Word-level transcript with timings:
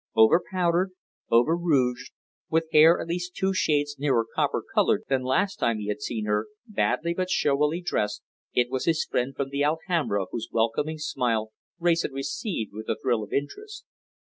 Over 0.15 0.41
powdered, 0.49 0.93
over 1.29 1.55
rouged, 1.55 2.13
with 2.49 2.69
hair 2.71 2.99
at 2.99 3.07
least 3.07 3.35
two 3.35 3.53
shades 3.53 3.97
nearer 3.99 4.25
copper 4.33 4.63
coloured 4.73 5.03
than 5.09 5.21
last 5.21 5.57
time 5.57 5.77
he 5.77 5.89
had 5.89 6.01
seen 6.01 6.25
her, 6.25 6.47
badly 6.65 7.13
but 7.13 7.29
showily 7.29 7.81
dressed, 7.81 8.23
it 8.51 8.71
was 8.71 8.85
his 8.85 9.05
friend 9.05 9.35
from 9.35 9.49
the 9.51 9.63
Alhambra 9.63 10.25
whose 10.31 10.49
welcoming 10.51 10.97
smile 10.97 11.51
Wrayson 11.77 12.13
received 12.13 12.73
with 12.73 12.89
a 12.89 12.95
thrill 12.99 13.21
of 13.21 13.31
interest. 13.31 13.85